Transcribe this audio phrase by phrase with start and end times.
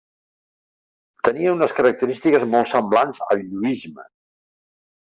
[1.27, 4.11] Tenia unes característiques molt semblants al lluïsme.